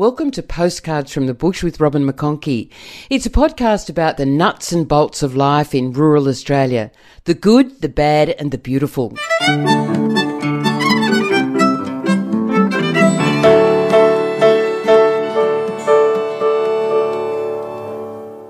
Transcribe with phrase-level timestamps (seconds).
[0.00, 2.70] Welcome to Postcards from the Bush with Robin McConkie.
[3.10, 6.92] It's a podcast about the nuts and bolts of life in rural Australia
[7.24, 9.14] the good, the bad, and the beautiful.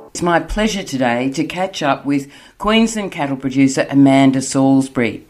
[0.08, 5.26] It's my pleasure today to catch up with Queensland cattle producer Amanda Salisbury.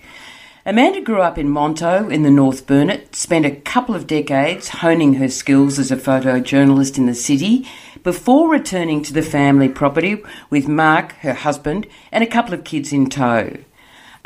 [0.69, 5.15] Amanda grew up in Monto in the North Burnett, spent a couple of decades honing
[5.15, 7.67] her skills as a photojournalist in the city
[8.03, 12.93] before returning to the family property with Mark, her husband, and a couple of kids
[12.93, 13.57] in tow.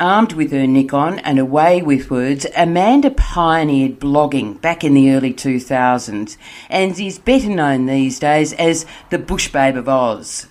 [0.01, 5.33] Armed with her Nikon and away with words, Amanda pioneered blogging back in the early
[5.33, 6.35] 2000s
[6.69, 10.47] and is better known these days as the Bush Babe of Oz.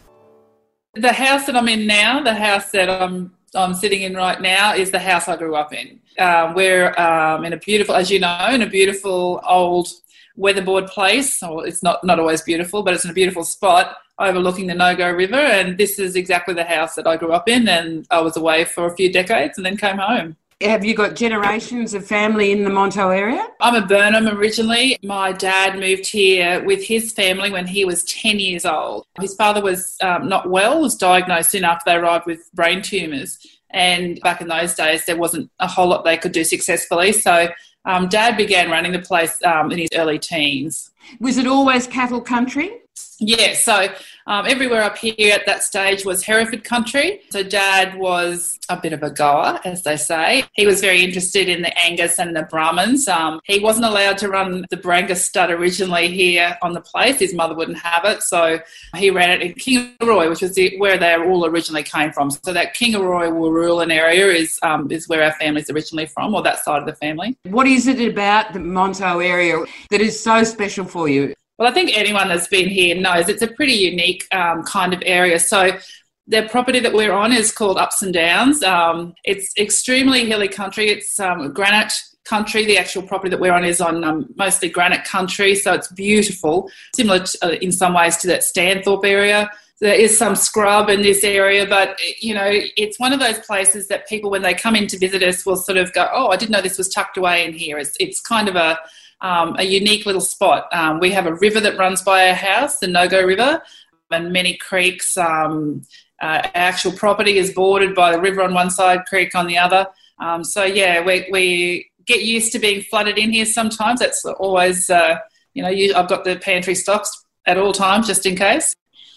[0.94, 4.74] The house that I'm in now, the house that I'm I'm sitting in right now
[4.74, 6.00] is the house I grew up in.
[6.18, 9.88] Um, we're um, in a beautiful, as you know, in a beautiful old
[10.36, 11.40] weatherboard place.
[11.42, 15.14] Well, it's not, not always beautiful, but it's in a beautiful spot overlooking the Nogo
[15.16, 15.36] River.
[15.36, 17.68] And this is exactly the house that I grew up in.
[17.68, 20.36] And I was away for a few decades and then came home.
[20.62, 23.44] Have you got generations of family in the Monto area?
[23.60, 24.96] I'm a Burnham originally.
[25.02, 29.06] My dad moved here with his family when he was 10 years old.
[29.20, 33.38] His father was um, not well, was diagnosed soon after they arrived with brain tumours.
[33.70, 37.12] And back in those days, there wasn't a whole lot they could do successfully.
[37.12, 37.48] So
[37.84, 40.92] um, dad began running the place um, in his early teens.
[41.18, 42.81] Was it always cattle country?
[43.24, 43.86] Yeah, so
[44.26, 47.20] um, everywhere up here at that stage was Hereford country.
[47.30, 50.44] So dad was a bit of a goer, as they say.
[50.54, 53.06] He was very interested in the Angus and the Brahmans.
[53.08, 57.20] Um, he wasn't allowed to run the Brangus stud originally here on the place.
[57.20, 58.22] His mother wouldn't have it.
[58.22, 58.58] So
[58.96, 62.30] he ran it in Kingaroy, which was the, where they all originally came from.
[62.30, 66.64] So that Kingaroy Wooroolin area is, um, is where our family's originally from, or that
[66.64, 67.36] side of the family.
[67.44, 71.34] What is it about the Monto area that is so special for you?
[71.58, 75.02] Well, I think anyone that's been here knows it's a pretty unique um, kind of
[75.04, 75.38] area.
[75.38, 75.78] So
[76.26, 78.62] the property that we're on is called Ups and Downs.
[78.62, 80.88] Um, it's extremely hilly country.
[80.88, 81.92] It's um, granite
[82.24, 82.64] country.
[82.64, 86.70] The actual property that we're on is on um, mostly granite country, so it's beautiful,
[86.94, 89.50] similar to, uh, in some ways to that Stanthorpe area.
[89.80, 93.88] There is some scrub in this area, but you know, it's one of those places
[93.88, 96.36] that people, when they come in to visit us, will sort of go, "Oh, I
[96.36, 98.78] didn't know this was tucked away in here." It's, it's kind of a
[99.22, 100.68] um, a unique little spot.
[100.72, 103.62] Um, we have a river that runs by our house, the Nogo River,
[104.10, 105.16] and many creeks.
[105.16, 105.82] Um,
[106.20, 109.56] uh, our actual property is bordered by the river on one side, creek on the
[109.58, 109.86] other.
[110.20, 114.00] Um, so yeah, we, we get used to being flooded in here sometimes.
[114.00, 115.18] That's always, uh,
[115.54, 118.74] you know, you, I've got the pantry stocks at all times just in case.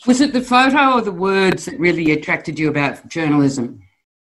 [0.07, 3.81] Was it the photo or the words that really attracted you about journalism?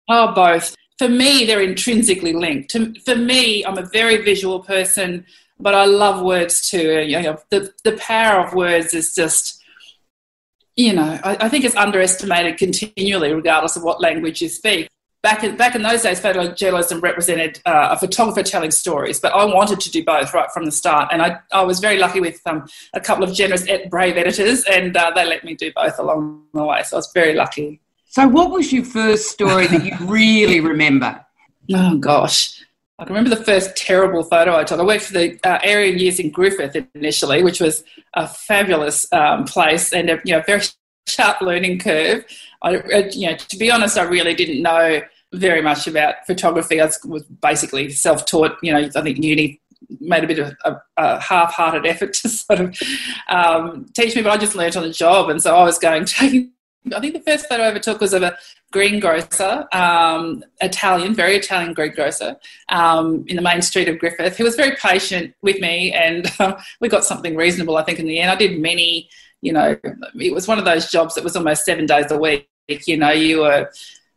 [0.10, 0.76] Oh, both.
[0.98, 2.76] For me, they're intrinsically linked.
[3.06, 5.26] For me, I'm a very visual person
[5.62, 7.02] but I love words too.
[7.02, 9.62] You know, the the power of words is just,
[10.76, 14.90] you know, I, I, think it's underestimated continually, regardless of what language you speak.
[15.24, 19.46] Back in back in those days, photojournalism represented uh, a photographer telling stories, but I
[19.46, 22.42] wanted to do both right from the start, and I I was very lucky with
[22.48, 26.46] um, a couple of generous, brave editors, and uh, they let me do both along
[26.54, 26.82] the way.
[26.84, 27.82] So I was very lucky.
[28.08, 31.24] So, what was your first story that you really remember?
[31.74, 32.61] Oh gosh.
[33.02, 34.80] I can remember the first terrible photo I took.
[34.80, 39.46] I worked for the uh, Area News in Griffith initially, which was a fabulous um,
[39.46, 40.62] place and a you know, very
[41.08, 42.24] sharp learning curve.
[42.62, 42.74] I,
[43.12, 45.02] you know, to be honest, I really didn't know
[45.34, 46.80] very much about photography.
[46.80, 48.58] I was basically self-taught.
[48.62, 49.60] You know, I think uni
[50.00, 52.78] made a bit of a, a half-hearted effort to sort of
[53.30, 56.06] um, teach me, but I just learnt on the job, and so I was going
[56.06, 56.52] taking
[56.94, 58.38] I think the first photo I ever took was of a
[58.72, 62.38] greengrocer, um, Italian, very Italian greengrocer,
[62.70, 66.56] um, in the main street of Griffith, He was very patient with me, and um,
[66.80, 68.32] we got something reasonable, I think, in the end.
[68.32, 69.10] I did many,
[69.42, 69.78] you know,
[70.20, 72.48] it was one of those jobs that was almost seven days a week.
[72.86, 73.70] You know, you were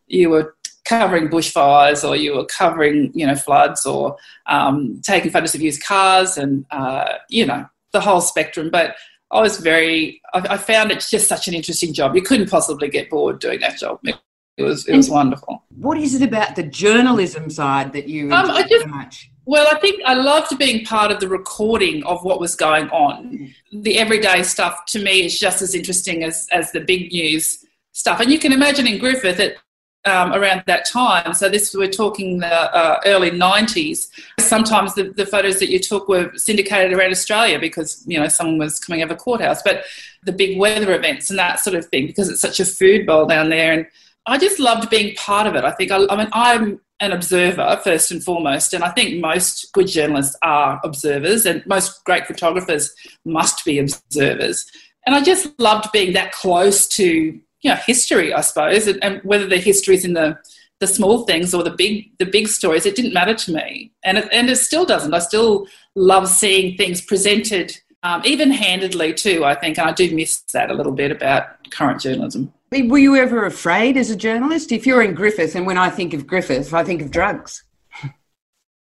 [0.07, 0.55] you were
[0.85, 5.83] covering bushfires, or you were covering, you know, floods, or um, taking photos of used
[5.83, 8.71] cars, and uh, you know, the whole spectrum.
[8.71, 8.97] But
[9.35, 12.15] I was very, I, I, found it just such an interesting job.
[12.15, 13.99] You couldn't possibly get bored doing that job.
[14.05, 14.15] It,
[14.57, 15.65] it was, it was wonderful.
[15.77, 19.31] What is it about the journalism side that you um, just, so much?
[19.45, 23.53] Well, I think I loved being part of the recording of what was going on.
[23.73, 23.83] Mm.
[23.83, 28.21] The everyday stuff to me is just as interesting as, as the big news stuff.
[28.21, 29.59] And you can imagine in Griffith, it,
[30.05, 31.33] um, around that time.
[31.35, 34.09] So this we're talking the uh, early 90s.
[34.39, 38.59] Sometimes the, the photos that you took were syndicated around Australia because you know someone
[38.59, 39.63] was coming over courthouse.
[39.63, 39.85] But
[40.23, 43.27] the big weather events and that sort of thing because it's such a food bowl
[43.27, 43.87] down there and.
[44.27, 45.65] I just loved being part of it.
[45.65, 49.71] I think I, I mean I'm an observer first and foremost, and I think most
[49.73, 52.95] good journalists are observers, and most great photographers
[53.27, 54.65] must be observers.
[55.07, 59.21] And I just loved being that close to you know history, I suppose, and, and
[59.25, 60.39] whether the history is in the
[60.81, 64.19] the small things or the big the big stories, it didn't matter to me, and
[64.19, 65.15] it, and it still doesn't.
[65.15, 65.67] I still
[65.97, 69.45] love seeing things presented, um, even handedly too.
[69.45, 72.53] I think, and I do miss that a little bit about current journalism.
[72.71, 74.73] Were you ever afraid as a journalist?
[74.73, 77.65] If you're in Griffith, and when I think of Griffith, I think of drugs.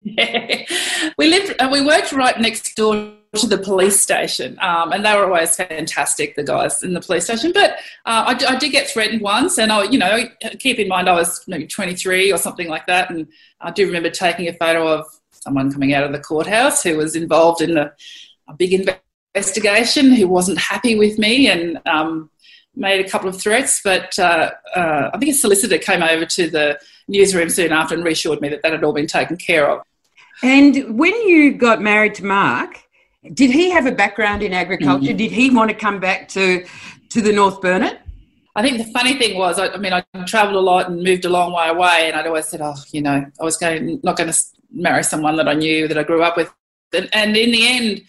[0.01, 0.63] Yeah.
[1.17, 5.15] we lived, uh, we worked right next door to the police station, um, and they
[5.15, 7.51] were always fantastic, the guys in the police station.
[7.53, 7.73] But
[8.05, 10.27] uh, I, I, did get threatened once, and I, you know,
[10.57, 13.27] keep in mind I was maybe 23 or something like that, and
[13.61, 17.15] I do remember taking a photo of someone coming out of the courthouse who was
[17.15, 17.93] involved in a,
[18.47, 18.73] a big
[19.35, 22.31] investigation, who wasn't happy with me, and um,
[22.75, 26.49] made a couple of threats, but uh, uh, I think a solicitor came over to
[26.49, 29.83] the newsroom soon after and reassured me that that had all been taken care of.
[30.41, 32.79] And when you got married to Mark,
[33.33, 35.09] did he have a background in agriculture?
[35.09, 35.17] Mm-hmm.
[35.17, 36.65] Did he want to come back to
[37.09, 38.01] to the North Burnett?
[38.55, 41.23] I think the funny thing was, I, I mean, I travelled a lot and moved
[41.25, 44.17] a long way away, and I'd always said, "Oh, you know, I was going not
[44.17, 44.39] going to
[44.71, 46.51] marry someone that I knew that I grew up with."
[46.93, 48.01] And, and in the end,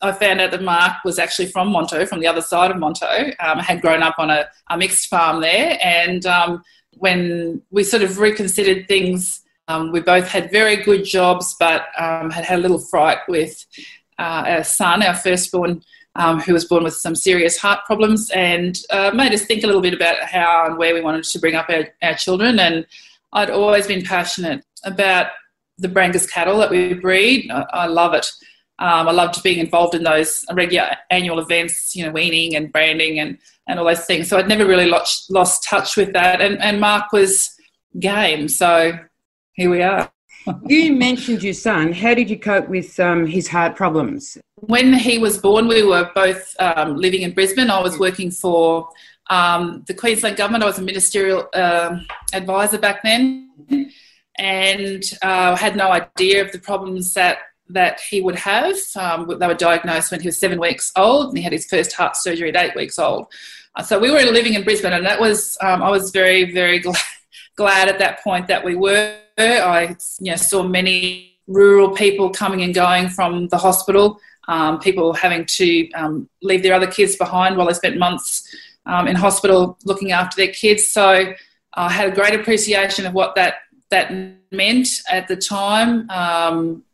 [0.00, 3.34] I found out that Mark was actually from Monto, from the other side of Monto.
[3.40, 6.62] Um, had grown up on a, a mixed farm there, and um,
[6.94, 12.30] when we sort of reconsidered things, um, we both had very good jobs, but um,
[12.30, 13.64] had had a little fright with
[14.22, 15.82] uh, our son, our firstborn,
[16.14, 19.66] um, who was born with some serious heart problems, and uh, made us think a
[19.66, 22.58] little bit about how and where we wanted to bring up our, our children.
[22.58, 22.86] And
[23.32, 25.28] I'd always been passionate about
[25.78, 27.50] the Brangus cattle that we breed.
[27.50, 28.26] I, I love it.
[28.78, 33.20] Um, I loved being involved in those regular annual events, you know, weaning and branding
[33.20, 34.28] and, and all those things.
[34.28, 36.40] So I'd never really lost, lost touch with that.
[36.40, 37.54] And, and Mark was
[37.98, 38.48] game.
[38.48, 38.92] So
[39.54, 40.10] here we are.
[40.66, 41.92] You mentioned your son.
[41.92, 44.38] How did you cope with um, his heart problems?
[44.56, 47.70] When he was born, we were both um, living in Brisbane.
[47.70, 48.88] I was working for
[49.30, 50.64] um, the Queensland government.
[50.64, 53.50] I was a ministerial um, advisor back then
[54.38, 58.76] and uh, had no idea of the problems that that he would have.
[58.96, 61.92] Um, they were diagnosed when he was seven weeks old, and he had his first
[61.92, 63.26] heart surgery at eight weeks old.
[63.76, 66.78] Uh, so we were living in Brisbane, and that was um, I was very very
[66.86, 66.96] glad,
[67.56, 69.16] glad at that point that we were.
[69.38, 74.18] I you know, saw many rural people coming and going from the hospital,
[74.48, 78.46] um, people having to um, leave their other kids behind while they spent months
[78.86, 80.88] um, in hospital looking after their kids.
[80.88, 81.32] So
[81.74, 83.56] I had a great appreciation of what that
[83.90, 84.12] that
[84.50, 86.08] meant at the time.
[86.10, 86.84] Um,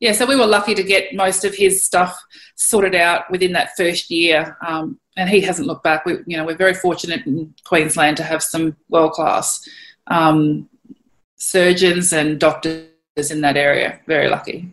[0.00, 2.20] yeah, so we were lucky to get most of his stuff
[2.56, 6.04] sorted out within that first year, um, and he hasn't looked back.
[6.04, 9.66] We, you know, we're very fortunate in Queensland to have some world class
[10.06, 10.68] um,
[11.36, 14.00] surgeons and doctors in that area.
[14.06, 14.72] Very lucky.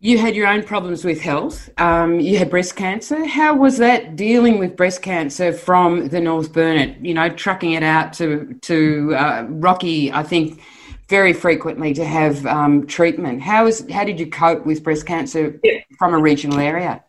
[0.00, 1.70] You had your own problems with health.
[1.78, 3.24] Um, you had breast cancer.
[3.24, 7.04] How was that dealing with breast cancer from the North Burnett?
[7.04, 10.10] You know, trucking it out to to uh, Rocky.
[10.10, 10.60] I think
[11.08, 13.42] very frequently to have um, treatment.
[13.42, 15.80] How is how did you cope with breast cancer yeah.
[15.98, 17.04] from a regional area?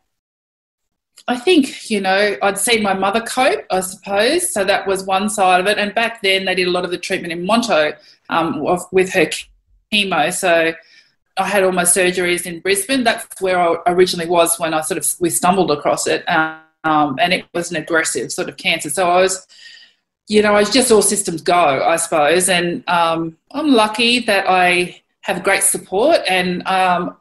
[1.28, 4.52] I think you know I'd seen my mother cope, I suppose.
[4.52, 5.78] So that was one side of it.
[5.78, 7.96] And back then they did a lot of the treatment in Monto
[8.30, 9.30] um, with her
[9.92, 10.34] chemo.
[10.34, 10.74] So
[11.38, 13.04] I had all my surgeries in Brisbane.
[13.04, 17.34] That's where I originally was when I sort of we stumbled across it, um, and
[17.34, 18.90] it was an aggressive sort of cancer.
[18.90, 19.47] So I was
[20.28, 22.50] you know, it's just all systems go, I suppose.
[22.50, 27.18] And um, I'm lucky that I have great support and um,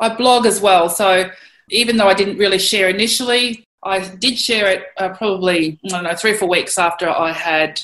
[0.00, 0.88] I blog as well.
[0.88, 1.30] So
[1.72, 6.04] even though I didn't really share initially, I did share it uh, probably, I don't
[6.04, 7.80] know, three or four weeks after I had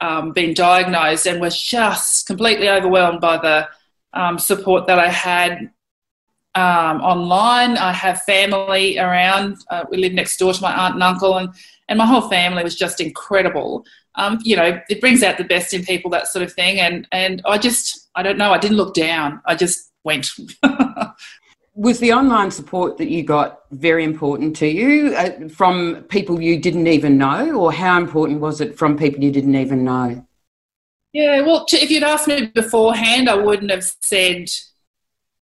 [0.00, 3.68] um, been diagnosed and was just completely overwhelmed by the
[4.14, 5.70] um, support that I had
[6.54, 7.76] um, online.
[7.76, 9.58] I have family around.
[9.70, 11.50] Uh, we live next door to my aunt and uncle, and,
[11.88, 13.84] and my whole family was just incredible
[14.14, 16.80] um, you know, it brings out the best in people, that sort of thing.
[16.80, 19.40] And and I just, I don't know, I didn't look down.
[19.46, 20.28] I just went.
[21.74, 26.58] was the online support that you got very important to you uh, from people you
[26.58, 30.26] didn't even know, or how important was it from people you didn't even know?
[31.12, 34.50] Yeah, well, if you'd asked me beforehand, I wouldn't have said,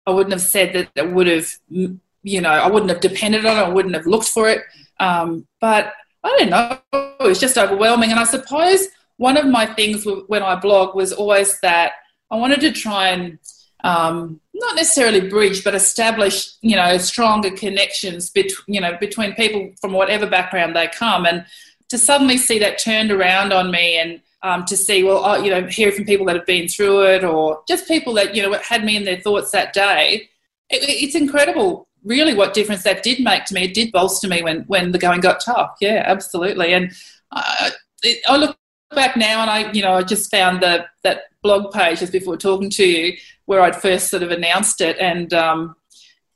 [0.06, 3.58] I wouldn't have said that it would have, you know, I wouldn't have depended on
[3.58, 4.62] it, I wouldn't have looked for it.
[5.00, 6.80] Um, but I don't know,
[7.20, 8.12] it was just overwhelming.
[8.12, 8.88] And I suppose
[9.18, 11.94] one of my things when I blog was always that
[12.32, 13.40] I wanted to try and
[13.84, 19.74] um, not necessarily bridge, but establish, you know, stronger connections between, you know, between people
[19.82, 21.26] from whatever background they come.
[21.26, 21.46] And
[21.90, 25.52] to suddenly see that turned around on me and um, to see, well, oh, you
[25.52, 28.58] know, hear from people that have been through it or just people that, you know,
[28.60, 30.30] had me in their thoughts that day.
[30.70, 33.66] It, it's incredible, really, what difference that did make to me.
[33.66, 35.76] It did bolster me when, when the going got tough.
[35.82, 36.74] Yeah, absolutely.
[36.74, 36.94] And
[37.32, 37.72] I,
[38.02, 38.58] it, I look
[38.96, 42.38] back now and I, you know, I just found the, that blog page just before
[42.38, 44.98] talking to you where I'd first sort of announced it.
[45.00, 45.76] And um,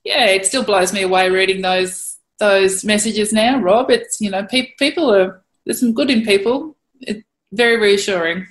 [0.03, 3.89] yeah, it still blows me away reading those those messages now, Rob.
[3.89, 6.77] It's, you know, pe- people are, there's some good in people.
[7.01, 8.45] It's very reassuring.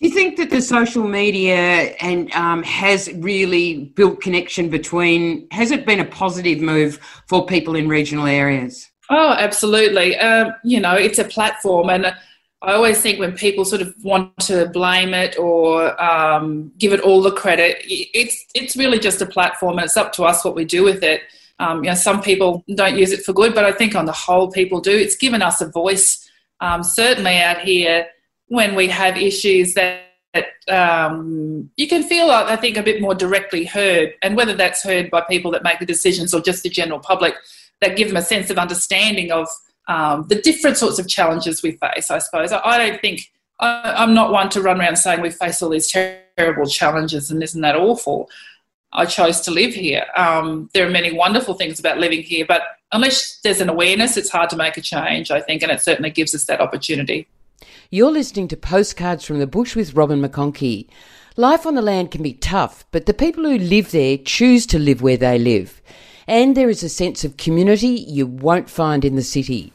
[0.00, 5.48] Do you think that the social media and um, has really built connection between?
[5.50, 8.88] Has it been a positive move for people in regional areas?
[9.10, 10.16] Oh, absolutely.
[10.16, 12.14] Um, you know, it's a platform, and
[12.60, 17.00] I always think when people sort of want to blame it or um, give it
[17.00, 20.56] all the credit, it's it's really just a platform, and it's up to us what
[20.56, 21.22] we do with it.
[21.60, 24.12] Um, you know, some people don't use it for good, but I think on the
[24.12, 24.90] whole, people do.
[24.90, 26.28] It's given us a voice,
[26.60, 28.06] um, certainly out here
[28.48, 30.02] when we have issues that
[30.68, 35.10] um, you can feel, I think, a bit more directly heard, and whether that's heard
[35.10, 37.34] by people that make the decisions or just the general public,
[37.80, 39.48] that give them a sense of understanding of
[39.88, 42.10] um, the different sorts of challenges we face.
[42.10, 45.30] I suppose I, I don't think I, am not one to run around saying we
[45.30, 48.30] face all these terrible challenges and isn't that awful.
[48.92, 50.06] I chose to live here.
[50.16, 54.30] Um, there are many wonderful things about living here, but unless there's an awareness, it's
[54.30, 57.26] hard to make a change, I think, and it certainly gives us that opportunity.
[57.90, 60.88] You're listening to Postcards from the Bush with Robin McConkie.
[61.36, 64.78] Life on the land can be tough, but the people who live there choose to
[64.78, 65.80] live where they live.
[66.26, 69.72] And there is a sense of community you won't find in the city.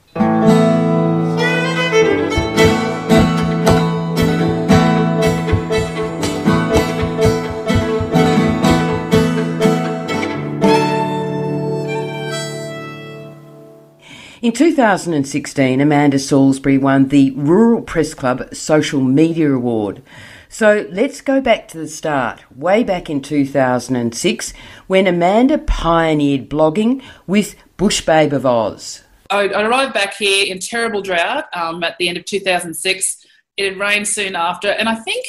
[14.43, 20.03] In 2016, Amanda Salisbury won the Rural Press Club Social Media Award.
[20.49, 24.53] So let's go back to the start, way back in 2006,
[24.87, 29.03] when Amanda pioneered blogging with Bush Babe of Oz.
[29.29, 33.25] I, arrived back here in terrible drought um, at the end of 2006.
[33.57, 35.25] It had rained soon after, and I think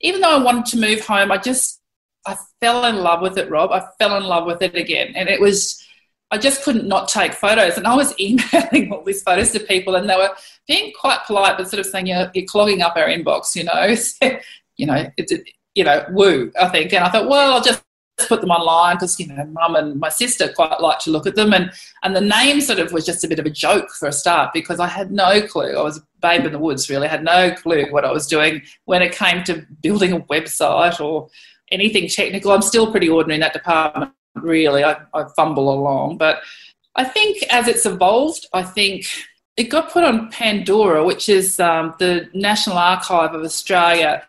[0.00, 1.80] even though I wanted to move home, I just
[2.26, 3.72] I fell in love with it, Rob.
[3.72, 5.84] I fell in love with it again, and it was
[6.30, 7.76] I just couldn't not take photos.
[7.76, 10.34] And I was emailing all these photos to people, and they were
[10.66, 14.38] being quite polite, but sort of saying, "You're, you're clogging up our inbox," you know.
[14.76, 15.32] you know, it's
[15.74, 16.50] you know, woo.
[16.60, 17.82] I think, and I thought, well, I'll just
[18.26, 21.36] put them online because you know, mum and my sister quite like to look at
[21.36, 21.70] them, and
[22.02, 24.52] and the name sort of was just a bit of a joke for a start
[24.52, 25.76] because I had no clue.
[25.76, 28.26] I was a babe in the woods, really, I had no clue what I was
[28.26, 31.28] doing when it came to building a website or
[31.70, 32.52] anything technical.
[32.52, 34.84] I'm still pretty ordinary in that department really.
[34.84, 36.18] I, I fumble along.
[36.18, 36.40] But
[36.94, 39.06] I think as it's evolved, I think
[39.56, 44.26] it got put on Pandora, which is um, the National Archive of Australia,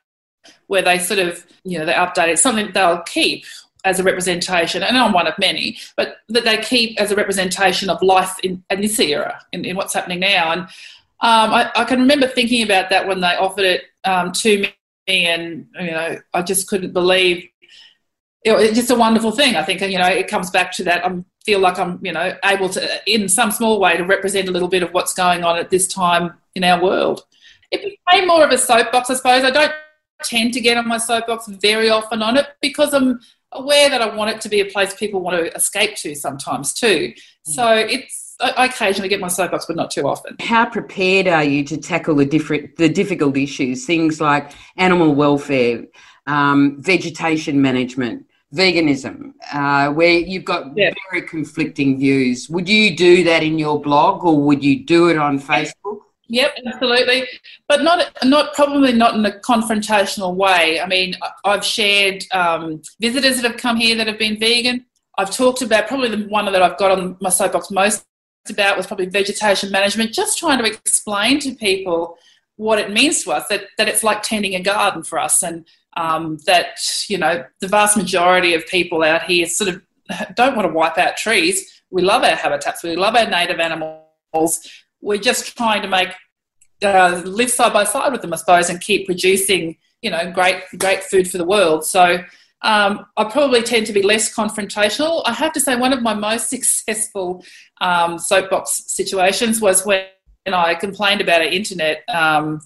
[0.67, 3.45] where they sort of, you know, they update it, something they'll keep
[3.85, 7.89] as a representation, and I'm one of many, but that they keep as a representation
[7.89, 10.51] of life in, in this era, in, in, what's happening now.
[10.51, 14.61] And um, I, I, can remember thinking about that when they offered it um, to
[14.61, 14.73] me,
[15.07, 17.47] and you know, I just couldn't believe
[18.43, 19.55] It, it's just a wonderful thing.
[19.55, 21.05] I think, you know, it comes back to that.
[21.05, 24.51] I feel like I'm, you know, able to, in some small way, to represent a
[24.51, 27.23] little bit of what's going on at this time in our world.
[27.71, 29.43] It became more of a soapbox, I suppose.
[29.43, 29.73] I don't
[30.23, 33.19] tend to get on my soapbox very often on it because I'm
[33.51, 36.73] aware that I want it to be a place people want to escape to sometimes
[36.73, 37.13] too.
[37.43, 40.37] So it's I occasionally get my soapbox, but not too often.
[40.39, 45.83] How prepared are you to tackle the different the difficult issues, things like animal welfare,
[46.25, 50.91] um, vegetation management, veganism, uh, where you've got yeah.
[51.11, 52.49] very conflicting views.
[52.49, 55.99] Would you do that in your blog, or would you do it on Facebook?
[56.31, 57.27] Yep, absolutely,
[57.67, 60.79] but not not probably not in a confrontational way.
[60.79, 64.85] I mean, I've shared um, visitors that have come here that have been vegan.
[65.17, 68.05] I've talked about probably the one that I've got on my soapbox most
[68.47, 70.13] about was probably vegetation management.
[70.13, 72.17] Just trying to explain to people
[72.57, 75.65] what it means to us that that it's like tending a garden for us, and
[75.97, 79.81] um, that you know the vast majority of people out here sort of
[80.35, 81.81] don't want to wipe out trees.
[81.89, 82.83] We love our habitats.
[82.83, 84.69] We love our native animals.
[85.01, 86.09] We're just trying to make
[86.83, 90.63] uh, live side by side with them, I suppose, and keep producing you know great
[90.77, 91.85] great food for the world.
[91.85, 92.19] So.
[92.61, 95.21] Um, I probably tend to be less confrontational.
[95.25, 97.41] I have to say, one of my most successful
[97.79, 100.03] um, soapbox situations was when
[100.45, 102.03] I complained about our internet.
[102.09, 102.59] Um,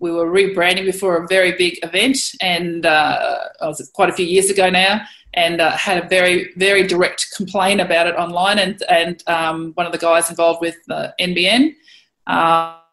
[0.00, 4.50] we were rebranding before a very big event, and uh, was quite a few years
[4.50, 5.02] ago now,
[5.34, 8.58] and uh, had a very very direct complaint about it online.
[8.58, 11.74] And and um, one of the guys involved with the NBN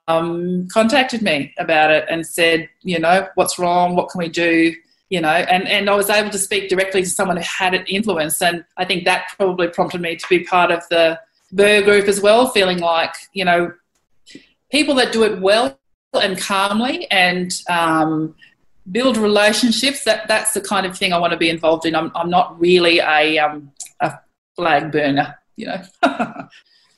[0.07, 3.95] um, contacted me about it and said, you know, what's wrong?
[3.95, 4.73] What can we do?
[5.09, 7.85] You know, and, and I was able to speak directly to someone who had an
[7.85, 8.41] influence.
[8.41, 11.19] And I think that probably prompted me to be part of the
[11.53, 13.71] BIRRR group as well, feeling like, you know,
[14.69, 15.79] people that do it well
[16.13, 18.35] and calmly and um,
[18.91, 21.95] build relationships, that, that's the kind of thing I want to be involved in.
[21.95, 24.13] I'm, I'm not really a, um, a
[24.55, 25.83] flag burner, you know.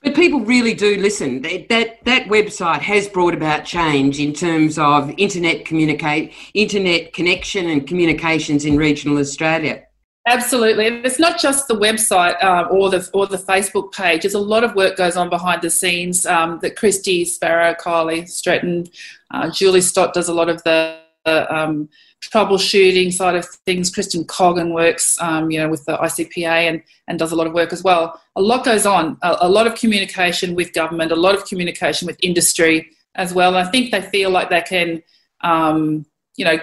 [0.01, 1.41] But people really do listen.
[1.41, 7.69] That, that that website has brought about change in terms of internet communicate, internet connection,
[7.69, 9.83] and communications in regional Australia.
[10.29, 14.21] Absolutely, and it's not just the website uh, or the or the Facebook page.
[14.21, 18.29] There's a lot of work goes on behind the scenes um, that Kristy Sparrow, Kylie
[18.29, 18.85] Stretton,
[19.31, 21.89] uh, Julie Stott does a lot of the um,
[22.21, 23.89] troubleshooting side of things.
[23.89, 27.53] Kristen Coggan works, um, you know, with the ICPA and, and does a lot of
[27.53, 28.21] work as well.
[28.35, 32.05] A lot goes on, a, a, lot of communication with government, a lot of communication
[32.05, 33.55] with industry as well.
[33.55, 35.01] And I think they feel like they can,
[35.41, 36.05] um,
[36.35, 36.59] you know,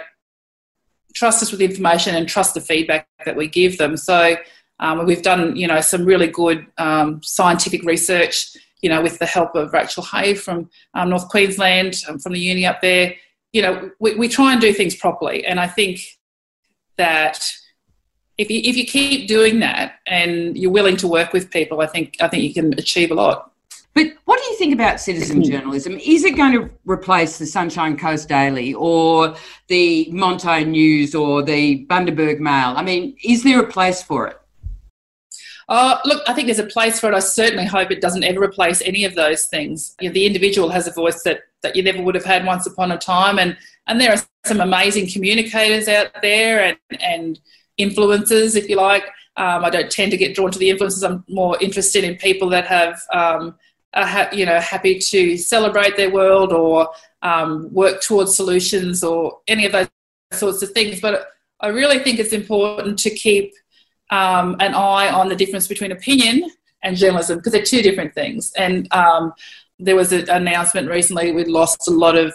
[1.16, 3.96] trust us with information and trust the feedback that we give them.
[3.96, 4.36] So
[4.78, 9.26] um, we've done, you know, some really good um, scientific research, you know, with the
[9.26, 13.14] help of Rachel Hay from um, North Queensland, um, from the uni up there
[13.56, 15.46] you know, we, we try and do things properly.
[15.46, 16.00] And I think
[16.98, 17.42] that
[18.36, 21.86] if you, if you keep doing that and you're willing to work with people, I
[21.86, 23.50] think I think you can achieve a lot.
[23.96, 25.94] But what do you think about citizen journalism?
[25.94, 29.34] Is it going to replace the Sunshine Coast Daily or
[29.68, 32.74] the Monto News or the Bundaberg Mail?
[32.76, 34.38] I mean, is there a place for it?
[35.70, 37.14] Uh, look, I think there's a place for it.
[37.14, 39.96] I certainly hope it doesn't ever replace any of those things.
[39.98, 42.66] You know, the individual has a voice that, that you never would have had once
[42.66, 47.40] upon a time, and, and there are some amazing communicators out there and, and
[47.80, 49.04] influencers, if you like.
[49.38, 51.08] Um, I don't tend to get drawn to the influencers.
[51.08, 53.54] I'm more interested in people that have, um,
[53.96, 56.88] are ha- you know, happy to celebrate their world or
[57.22, 59.88] um, work towards solutions or any of those
[60.32, 61.00] sorts of things.
[61.00, 61.28] But
[61.60, 63.54] I really think it's important to keep
[64.10, 66.50] um, an eye on the difference between opinion
[66.82, 68.52] and journalism because they're two different things.
[68.56, 69.32] And um,
[69.78, 72.34] there was an announcement recently we lost a lot of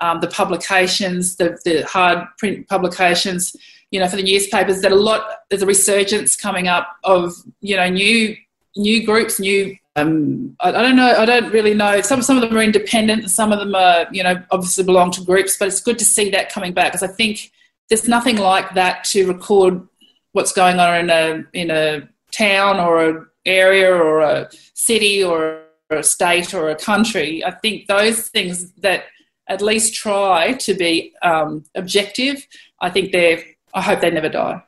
[0.00, 3.54] um, the publications, the, the hard print publications,
[3.90, 4.80] you know, for the newspapers.
[4.80, 8.36] That a lot there's a resurgence coming up of you know new
[8.76, 9.76] new groups, new.
[9.96, 11.14] Um, I, I don't know.
[11.16, 12.00] I don't really know.
[12.00, 13.30] Some some of them are independent.
[13.30, 15.56] Some of them are, you know, obviously belong to groups.
[15.58, 17.52] But it's good to see that coming back because I think
[17.88, 19.86] there's nothing like that to record
[20.32, 25.62] what's going on in a in a town or an area or a city or
[25.90, 27.44] a state or a country.
[27.44, 29.04] I think those things that
[29.48, 32.46] at least try to be um, objective,
[32.80, 33.44] I think they're.
[33.74, 34.62] I hope they never die.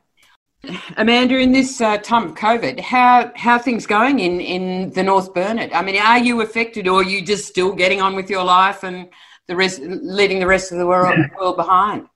[0.97, 5.33] Amanda, in this uh, time of COVID, how how things going in in the North
[5.33, 5.75] Burnett?
[5.75, 8.83] I mean, are you affected, or are you just still getting on with your life
[8.83, 9.09] and
[9.47, 12.07] the rest, leaving the rest of the world, world behind?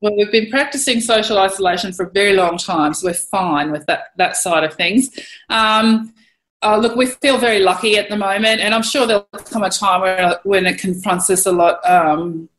[0.00, 3.86] Well, we've been practicing social isolation for a very long time, so we're fine with
[3.86, 5.10] that, that side of things.
[5.48, 6.12] Um,
[6.60, 9.70] uh, look, we feel very lucky at the moment, and I'm sure there'll come a
[9.70, 12.50] time where, when it confronts us a lot um,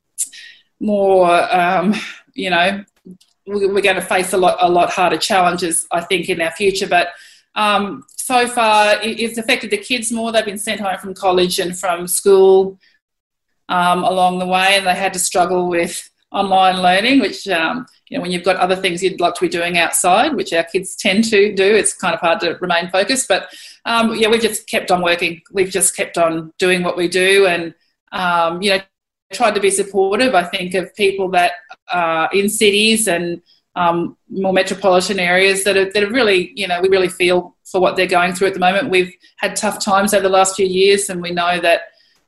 [0.80, 1.94] more, um,
[2.34, 2.84] you know,
[3.46, 6.88] we're going to face a lot, a lot harder challenges, I think, in our future.
[6.88, 7.10] But
[7.56, 10.32] um, so far, it's affected the kids more.
[10.32, 12.80] They've been sent home from college and from school
[13.70, 18.18] um, along the way, and they had to struggle with online learning, which um, you
[18.18, 20.96] know when you've got other things you'd like to be doing outside, which our kids
[20.96, 23.28] tend to do, it's kind of hard to remain focused.
[23.28, 23.48] But
[23.86, 25.42] um, yeah, we've just kept on working.
[25.52, 27.74] We've just kept on doing what we do, and
[28.12, 28.82] um, you know
[29.34, 30.36] tried to be supportive.
[30.36, 31.54] I think of people that
[31.92, 33.42] are in cities and
[33.76, 37.82] um, more metropolitan areas that are, that are really, you know, we really feel for
[37.82, 38.90] what they're going through at the moment.
[38.90, 41.82] We've had tough times over the last few years, and we know that,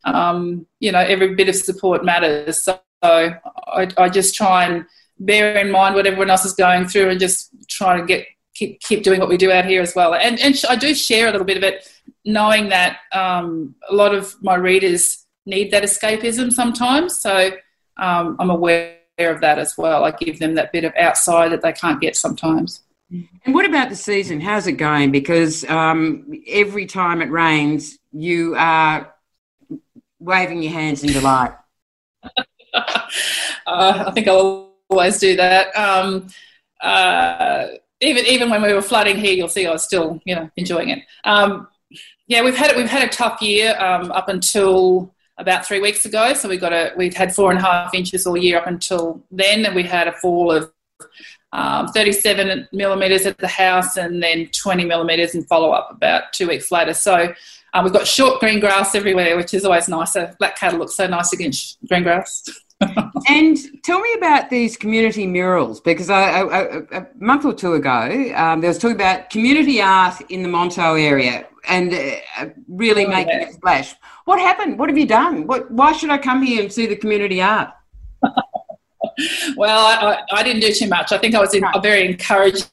[0.04, 2.64] um, you know, every bit of support matters.
[2.64, 3.34] So so
[3.68, 4.86] I, I just try and
[5.20, 8.80] bear in mind what everyone else is going through and just try to get keep
[8.82, 10.16] keep doing what we do out here as well.
[10.16, 11.88] And and I do share a little bit of it,
[12.26, 17.20] knowing that um, a lot of my readers need that escapism sometimes.
[17.20, 17.52] So
[17.98, 20.06] um, I'm aware of that as well.
[20.06, 22.82] I give them that bit of outside that they can't get sometimes.
[23.10, 24.42] And what about the season?
[24.42, 25.12] How's it going?
[25.12, 29.14] Because um, every time it rains, you are
[30.20, 31.54] waving your hands in delight.
[32.74, 32.98] uh,
[33.66, 35.76] I think I'll always do that.
[35.76, 36.28] Um,
[36.82, 37.68] uh,
[38.02, 40.90] even even when we were flooding here, you'll see I was still you know enjoying
[40.90, 41.00] it.
[41.24, 41.68] Um,
[42.28, 42.78] yeah, we've had it.
[42.78, 46.34] we've had a tough year um, up until about three weeks ago.
[46.34, 49.22] So we got a we've had four and a half inches all year up until
[49.32, 50.72] then, and we had a fall of
[51.54, 56.48] um, 37 millimeters at the house, and then 20 millimeters in follow up about two
[56.48, 56.94] weeks later.
[56.94, 57.34] So
[57.74, 60.36] Uh, we've got short green grass everywhere, which is always nicer.
[60.40, 62.44] Black cattle look so nice against green grass.
[63.28, 66.60] and tell me about these community murals because I, I,
[66.92, 71.02] a month or two ago um, there was talk about community art in the Monto
[71.02, 73.50] area and uh, really oh, making yeah.
[73.50, 73.94] a splash.
[74.26, 74.80] What happened?
[74.80, 75.48] What have you done?
[75.48, 77.72] What, why should I come here and see the community art?
[79.56, 81.12] well, I, I, didn't do too much.
[81.12, 82.68] I think I was in a very encouraging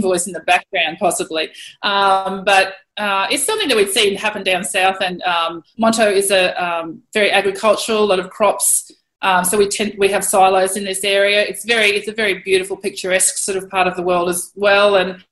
[0.00, 1.50] voice in the background, possibly.
[1.82, 4.96] Um, but uh, it's something that we've seen happen down south.
[5.00, 8.90] And um, Monto is a um, very agricultural, a lot of crops.
[9.22, 11.42] Um, so we tend we have silos in this area.
[11.42, 14.96] It's very it's a very beautiful, picturesque sort of part of the world as well.
[14.96, 15.24] And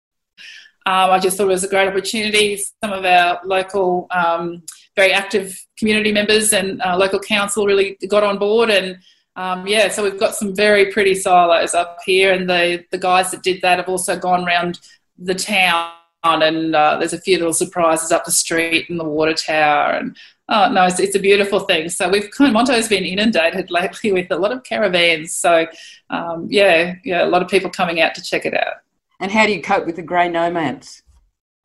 [0.87, 2.61] um, I just thought it was a great opportunity.
[2.83, 4.63] Some of our local, um,
[4.97, 8.99] very active community members and uh, local council really got on board and
[9.37, 13.31] um, yeah, so we've got some very pretty silos up here, and the the guys
[13.33, 14.79] that did that have also gone around
[15.19, 15.91] the town,
[16.23, 20.17] and uh, there's a few little surprises up the street and the water tower, and
[20.49, 21.89] oh no, it's, it's a beautiful thing.
[21.89, 25.35] So we've kind of, Monto's been inundated lately with a lot of caravans.
[25.35, 25.67] So
[26.11, 28.75] um, yeah, yeah, a lot of people coming out to check it out.
[29.21, 31.03] And how do you cope with the grey nomads?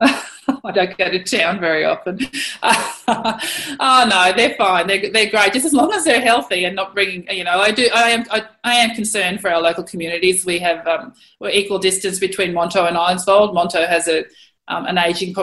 [0.00, 2.18] I don't go to town very often.
[2.62, 4.86] oh no, they're fine.
[4.86, 7.28] They're, they're great, just as long as they're healthy and not bringing.
[7.30, 7.88] You know, I do.
[7.94, 8.24] I am.
[8.30, 10.46] I, I am concerned for our local communities.
[10.46, 13.54] We have um, we're equal distance between Monto and Eidsvold.
[13.54, 14.24] Monto has a
[14.68, 15.34] um, an aging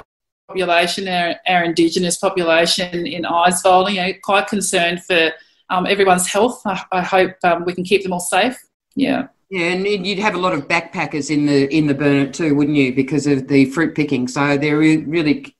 [0.48, 1.08] population.
[1.08, 3.92] Our, our Indigenous population in Eidsvold.
[3.92, 5.32] You know, quite concerned for
[5.70, 6.62] um, everyone's health.
[6.66, 8.58] I, I hope um, we can keep them all safe.
[8.96, 9.28] Yeah.
[9.50, 12.76] Yeah, and you'd have a lot of backpackers in the in the Burnett too, wouldn't
[12.76, 12.94] you?
[12.94, 14.28] Because of the fruit picking.
[14.28, 15.56] So there really,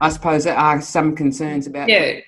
[0.00, 1.90] I suppose, there are some concerns about.
[1.90, 2.22] Yeah, that.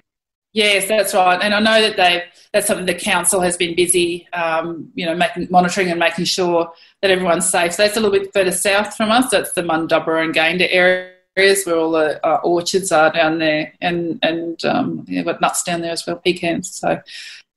[0.52, 1.40] yes, that's right.
[1.40, 5.14] And I know that they that's something the council has been busy, um, you know,
[5.14, 7.72] making monitoring and making sure that everyone's safe.
[7.72, 9.30] So that's a little bit further south from us.
[9.30, 14.18] That's the Mundubbera and Gayndah areas where all the uh, orchards are down there, and
[14.22, 16.76] and um, yeah, got nuts down there as well, pecans.
[16.76, 17.00] So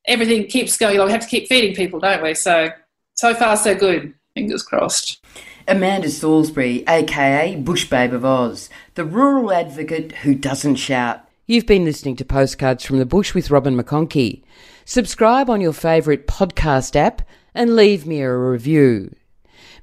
[0.06, 1.04] everything keeps going.
[1.04, 2.36] We have to keep feeding people, don't we?
[2.36, 2.72] So
[3.16, 4.14] so far, so good.
[4.36, 5.24] Fingers crossed.
[5.68, 11.22] Amanda Salisbury, aka Bush Babe of Oz, the rural advocate who doesn't shout.
[11.46, 14.44] You've been listening to Postcards from the Bush with Robin McConkie.
[14.86, 17.22] Subscribe on your favourite podcast app
[17.54, 19.14] and leave me a review.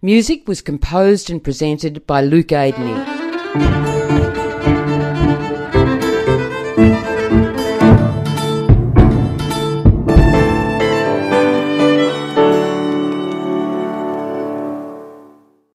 [0.03, 4.00] Music was composed and presented by Luke Aidney.